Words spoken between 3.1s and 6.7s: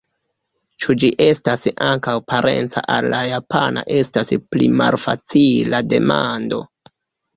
la japana estas pli malfacila demando.